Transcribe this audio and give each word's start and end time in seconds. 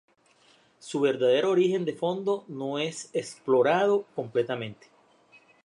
Su 0.79 0.99
verdadero 0.99 1.51
origen 1.51 1.85
de 1.85 1.93
fondo 1.93 2.43
no 2.47 2.79
es 2.79 3.11
explorado 3.13 4.07
completamente. 4.15 4.87